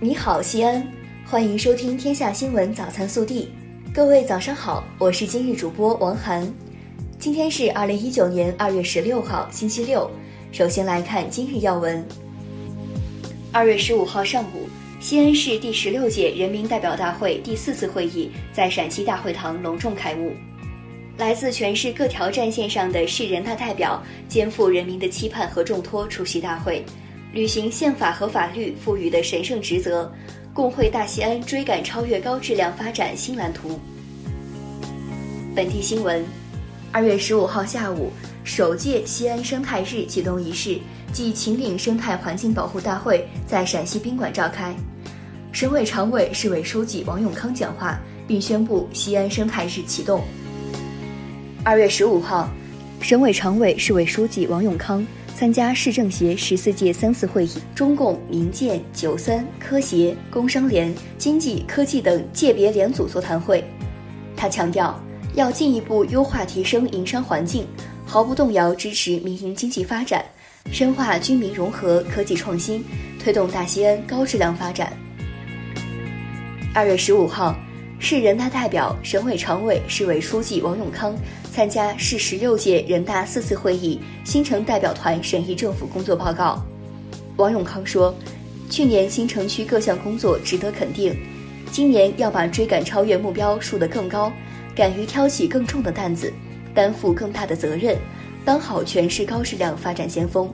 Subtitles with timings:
[0.00, 0.86] 你好，西安，
[1.26, 3.50] 欢迎收听《天下新闻早餐速递》。
[3.92, 6.48] 各位早上好，我是今日主播王涵。
[7.18, 10.08] 今天是二零一九年二月十六号，星期六。
[10.52, 12.06] 首先来看今日要闻。
[13.50, 14.68] 二月十五号上午，
[15.00, 20.30] 西安市第十六届人民代表大会第四次会议在陕西大会堂隆重开幕。
[21.16, 26.84] 来自全市各条战线上的市人大代表，肩负人民的期盼和重托出席大会。
[27.32, 30.10] 履行宪法和法律赋予的神圣职责，
[30.54, 33.78] 共绘大西安追赶超越高质量发展新蓝图。
[35.54, 36.24] 本地新闻：
[36.90, 38.10] 二月十五号下午，
[38.44, 40.78] 首届西安生态日启动仪式
[41.12, 44.74] 暨秦岭生态环境保护大会在陕西宾馆召开。
[45.52, 50.22] 省委常委、市委书记王永康讲话，并宣布西安生态日启动。
[51.62, 52.48] 二月十五号，
[53.02, 55.06] 省委常委、市委书记王永康。
[55.38, 63.62] 参加市政协十四届三次会议，中共、民建、九三、科协、工商联、经济科技等界别联组座谈会。
[64.36, 65.00] 他强调，
[65.34, 67.64] 要进一步优化提升营商环境，
[68.04, 70.24] 毫不动摇支持民营经济发展，
[70.72, 72.84] 深化军民融合、科技创新，
[73.22, 74.92] 推动大西安高质量发展。
[76.74, 77.56] 二月十五号。
[78.00, 81.16] 市人大代表、省委常委、市委书记王永康
[81.52, 86.64] 参加市十六届人大四次会议新城代表团审议政府工作报告。
[87.36, 88.14] 王永康说
[88.70, 91.18] ：“去年新城区各项工作值得肯定，
[91.72, 94.32] 今年要把追赶超越目标树得更高，
[94.76, 96.32] 敢于挑起更重的担子，
[96.72, 97.96] 担负更大的责任，
[98.44, 100.48] 当好全市高质量发展先锋。”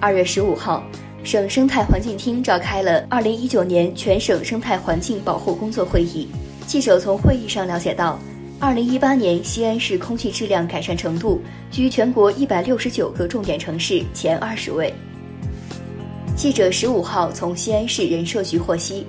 [0.00, 0.84] 二月十五号。
[1.28, 6.26] 省生态环境厅召开了二零一九年全省生态环境保护工作会议。
[6.66, 8.18] 记者从会议上了解到，
[8.58, 14.90] 二零一八年西安市空气质量改善程度居全国一百六十九个重点城市前二十位。
[16.34, 19.06] 记者十五号从西安市人社局获悉，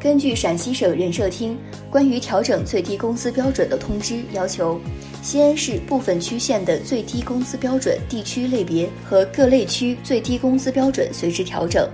[0.00, 1.56] 根据陕西省人社厅
[1.88, 4.80] 关于调整最低工资标准的通知要求。
[5.22, 11.88] 西安市部分区县的最低工资标准地区类别和各类区最低工资标准随之调整，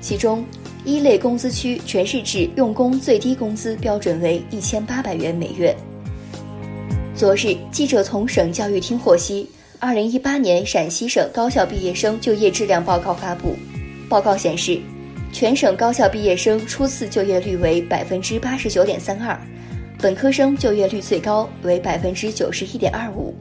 [0.00, 0.44] 其中
[0.84, 5.74] 一类工资区全市制用工最低工资标准为一千八百元每月。
[7.16, 9.50] 昨日，记者从省教育厅获悉，
[9.80, 13.56] 二零一八年陕西省高校毕业生就业质量报告发布，
[14.08, 14.80] 报告显示，
[15.32, 19.36] 全省高校毕业生初次就业率为百分之八十九点三二。
[20.00, 23.34] 本科生就业率最高为百分之九十一点二五。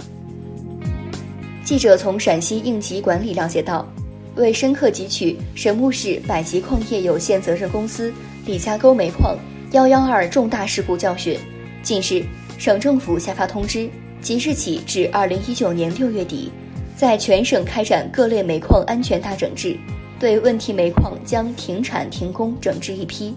[1.63, 3.88] 记者从陕西应急管理了解到，
[4.35, 8.12] 为深刻汲取神木市百吉矿业有限责任公司
[8.47, 9.38] 李家沟煤矿
[9.72, 11.38] 幺幺二重大事故教训，
[11.84, 12.25] 近日
[12.57, 13.88] 省政府下发通知，
[14.19, 16.51] 即日起至二零一九年六月底，
[16.95, 19.78] 在全省开展各类煤矿安全大整治，
[20.19, 23.35] 对问题煤矿将停产停工整治一批，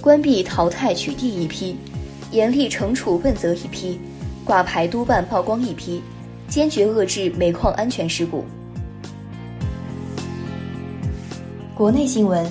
[0.00, 1.76] 关闭淘汰取缔一批。
[2.36, 3.98] 严厉惩处问责一批，
[4.44, 6.02] 挂牌督办曝光一批，
[6.48, 8.44] 坚决遏制煤矿安全事故。
[11.74, 12.46] 国内新闻：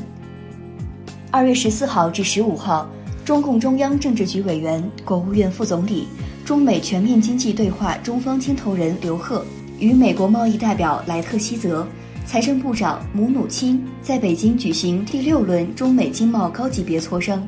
[1.30, 2.90] 二月十四号至十五号，
[3.24, 6.08] 中共中央政治局委员、国务院副总理、
[6.44, 9.46] 中美全面经济对话中方牵头人刘鹤
[9.78, 11.88] 与美国贸易代表莱特希泽、
[12.26, 17.48] 财政部长姆努钦在北京举行第六轮中美经贸高级别磋商。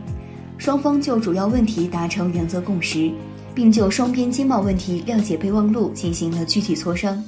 [0.57, 3.11] 双方就主要问题达成原则共识，
[3.53, 7.23] 并就双边经贸问题谅解备忘录进行了具体磋商。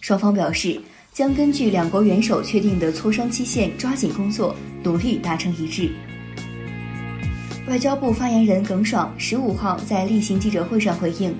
[0.00, 0.80] 双方表示
[1.12, 5.90] 将根据两国元首确定的磋商期限抓紧工作，努力达成一致。
[7.68, 11.34] 外交部发言人耿爽十五号在例行记者会上回应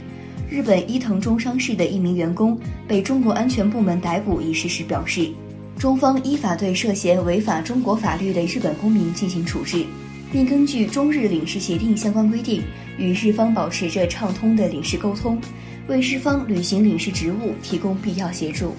[0.48, 2.58] 日本伊藤忠商事的一名员工
[2.88, 5.28] 被中国安全部门逮捕一事时表示，
[5.76, 9.84] 中方依法对涉嫌违反中国法律的日本公民进行处置。
[10.32, 12.62] 并根据中日领事协定相关规定，
[12.98, 15.40] 与日方保持着畅通的领事沟通，
[15.86, 18.74] 为日方履行领事职务提供必要协助。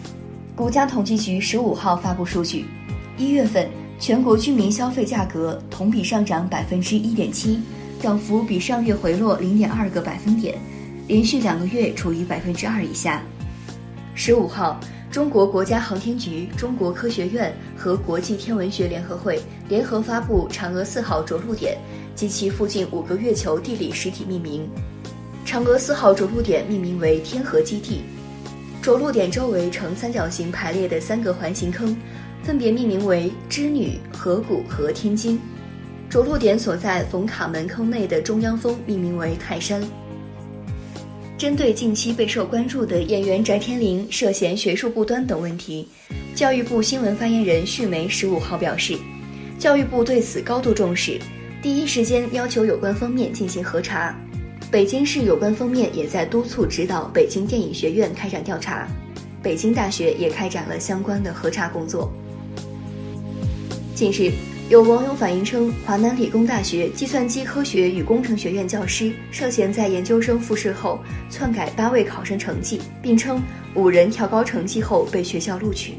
[0.56, 2.66] 国家统计局十五号发布数据，
[3.18, 3.70] 一月份
[4.00, 7.60] 全国居民消费价格同比上涨百分之一点七，
[8.02, 10.56] 涨幅比上月回落零点二个百分点，
[11.08, 13.22] 连续两个月处于百分之二以下。
[14.14, 14.80] 十五号。
[15.12, 21.78] 中国国家航天局、中国科学院和国际天文学联合会联合发布嫦娥四号着陆点
[22.16, 24.70] 及其附近五个月球地理实体命名。
[25.46, 28.02] 嫦娥四号着陆点命名为天河基地，
[28.82, 31.96] 着陆点周围呈三角形排列的三个环形坑，
[32.44, 35.40] 分别命名为织女、河谷和天津。
[36.10, 39.84] 着陆点所在冯卡门坑内的中央峰命名为泰山。
[41.38, 45.88] 针对近期备受关注的演员翟天临涉嫌学术不端等问题，
[46.34, 48.98] 教育部新闻发言人续梅十五号表示，
[49.58, 51.20] 教育部对此高度重视，
[51.62, 54.16] 第一时间要求有关方面进行核查。
[54.70, 58.88] 北京市有关方面也在督促指导北京电影学院开展调查，
[59.42, 62.12] 北京大学也开展了相关的核查工作。
[63.96, 64.34] 近日，
[64.70, 71.00] 有网友反映称，华南理工大学计算机科学与工程学院教师涉嫌在研究生复试后
[71.30, 73.42] 篡改八位考生成绩，并称
[73.74, 75.94] 五人调高成绩后被学校录取。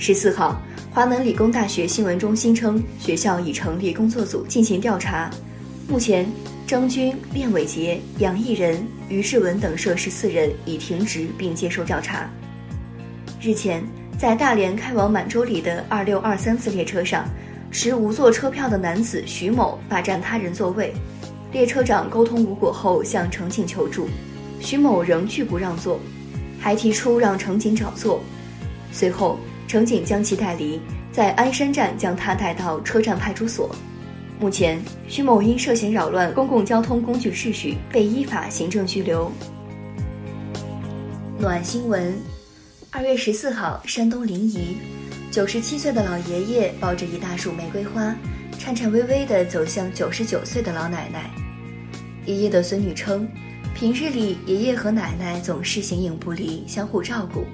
[0.00, 0.62] 十四号，
[0.92, 5.28] 华南理工大学新闻中心称，学校已成立工作组进行调查。
[5.88, 6.24] 目前，
[6.68, 12.30] 张军、练伟杰、杨毅仁、于志文等涉十四人已停职并接受调查。
[13.40, 13.84] 日前，
[14.16, 17.28] 在大连开往满洲里的二六二三次列车上，
[17.72, 20.94] 持无座车票的男子徐某霸占他人座位，
[21.50, 24.08] 列车长沟通无果后向乘警求助，
[24.60, 25.98] 徐某仍拒不让座，
[26.60, 28.22] 还提出让乘警找座。
[28.92, 29.36] 随后。
[29.68, 30.80] 乘警将其带离，
[31.12, 33.76] 在鞍山站将他带到车站派出所。
[34.40, 39.30] 目前，徐某因涉嫌扰乱公共交通工具秩序，被依法行政拘留。
[41.38, 42.16] 暖新闻：
[42.90, 44.58] 二月十四号，山东临沂，
[45.30, 48.16] 九十七岁的老爷爷抱着一大束玫瑰花，
[48.58, 51.30] 颤颤巍巍地走向九十九岁的老奶奶。
[52.24, 53.28] 爷爷的孙女称，
[53.74, 57.44] 平日里爷爷和奶奶总是形影不离，相互照顾。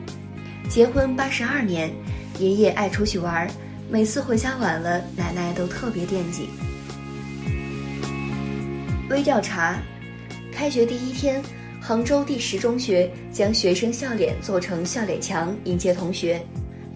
[0.69, 1.91] 结婚八十二年，
[2.39, 3.49] 爷爷爱出去玩，
[3.89, 6.49] 每次回家晚了，奶奶都特别惦记。
[9.09, 9.79] 微调查：
[10.53, 11.41] 开学第一天，
[11.81, 16.45] 杭州第十中学将学生笑脸做成笑脸墙迎接同学。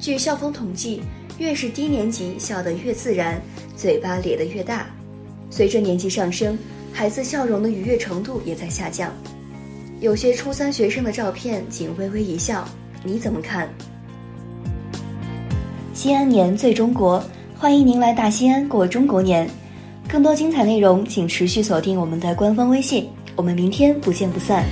[0.01, 1.03] 据校方统计，
[1.39, 3.41] 越是低年级笑得越自然，
[3.77, 4.87] 嘴巴咧得越大。
[5.51, 6.59] 随着年纪上升，
[6.93, 9.13] 孩子笑容的愉悦程度也在下降。
[10.01, 12.67] 有些初三学生的照片仅微微一笑。
[13.09, 13.67] 你怎么看？
[15.95, 17.25] 西安年最中国，
[17.59, 19.49] 欢迎您来大西安过中国年。
[20.07, 23.09] 更多精彩内容，请持续锁定我们的官方微信。
[23.35, 24.63] 我们明天不见不散。